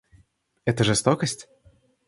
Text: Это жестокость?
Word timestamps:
Это 0.65 0.83
жестокость? 0.83 1.47